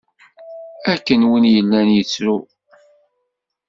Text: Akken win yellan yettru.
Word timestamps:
Akken 0.91 1.21
win 1.29 1.45
yellan 1.53 1.87
yettru. 1.95 2.37